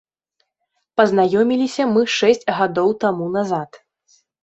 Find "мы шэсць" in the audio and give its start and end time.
1.93-2.45